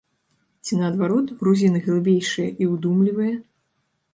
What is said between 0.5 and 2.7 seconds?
Ці, наадварот, грузіны глыбейшыя